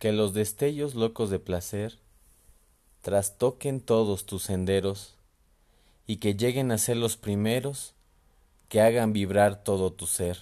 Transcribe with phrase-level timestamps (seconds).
[0.00, 1.98] que los destellos locos de placer
[3.02, 5.14] trastoquen todos tus senderos
[6.06, 7.92] y que lleguen a ser los primeros
[8.70, 10.38] que hagan vibrar todo tu ser.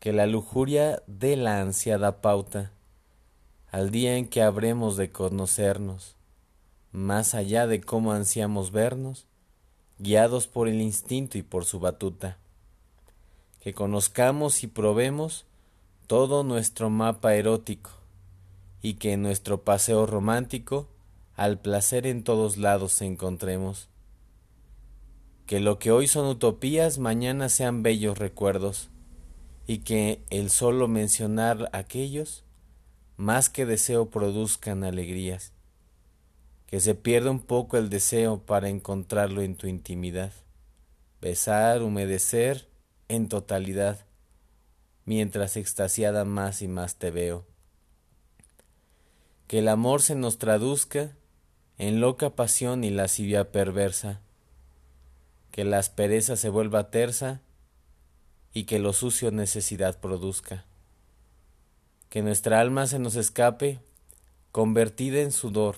[0.00, 2.72] Que la lujuria dé la ansiada pauta
[3.70, 6.16] al día en que habremos de conocernos,
[6.90, 9.26] más allá de cómo ansiamos vernos,
[10.00, 12.36] guiados por el instinto y por su batuta.
[13.60, 15.44] Que conozcamos y probemos
[16.08, 17.97] todo nuestro mapa erótico
[18.82, 20.88] y que en nuestro paseo romántico
[21.34, 23.88] al placer en todos lados encontremos.
[25.46, 28.90] Que lo que hoy son utopías mañana sean bellos recuerdos
[29.66, 32.44] y que el solo mencionar aquellos
[33.16, 35.52] más que deseo produzcan alegrías,
[36.66, 40.32] que se pierda un poco el deseo para encontrarlo en tu intimidad,
[41.20, 42.68] besar, humedecer
[43.08, 44.06] en totalidad,
[45.04, 47.44] mientras extasiada más y más te veo.
[49.48, 51.16] Que el amor se nos traduzca
[51.76, 54.20] en loca pasión y lascivia perversa,
[55.50, 57.40] que la aspereza se vuelva tersa
[58.52, 60.64] y que lo sucio necesidad produzca
[62.08, 63.80] que nuestra alma se nos escape,
[64.50, 65.76] convertida en sudor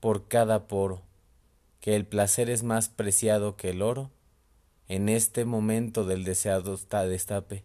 [0.00, 1.02] por cada poro,
[1.80, 4.10] que el placer es más preciado que el oro,
[4.86, 7.64] en este momento del deseado destape,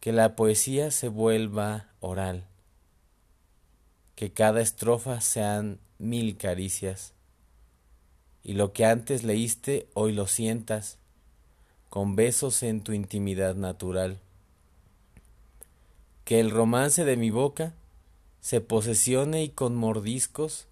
[0.00, 2.46] que la poesía se vuelva oral,
[4.16, 7.12] que cada estrofa sean mil caricias,
[8.42, 10.98] y lo que antes leíste hoy lo sientas,
[11.88, 14.18] con besos en tu intimidad natural
[16.24, 17.74] que el romance de mi boca
[18.40, 20.66] se posesione y con mordiscos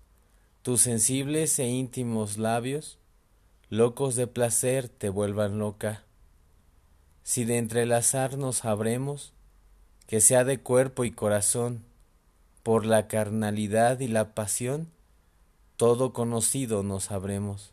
[0.62, 2.99] tus sensibles e íntimos labios,
[3.69, 6.05] locos de placer, te vuelvan loca.
[7.25, 9.33] Si de entrelazarnos habremos,
[10.06, 11.84] que sea de cuerpo y corazón,
[12.63, 14.89] por la carnalidad y la pasión,
[15.77, 17.73] todo conocido nos habremos.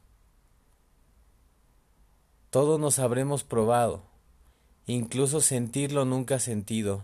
[2.50, 4.02] Todo nos habremos probado,
[4.88, 7.04] incluso sentirlo nunca sentido,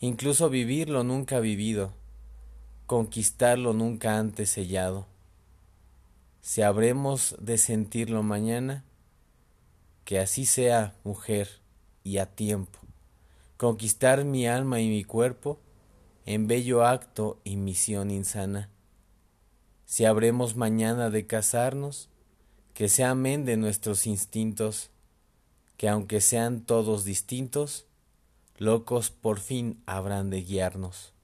[0.00, 1.92] incluso vivirlo nunca vivido,
[2.86, 5.06] conquistarlo nunca antes sellado.
[6.42, 8.84] Si habremos de sentirlo mañana,
[10.04, 11.48] que así sea, mujer,
[12.04, 12.78] y a tiempo,
[13.56, 15.58] conquistar mi alma y mi cuerpo
[16.28, 18.68] en bello acto y misión insana.
[19.86, 22.10] Si habremos mañana de casarnos,
[22.74, 24.90] que sea amén de nuestros instintos,
[25.78, 27.86] que aunque sean todos distintos,
[28.58, 31.14] locos por fin habrán de guiarnos.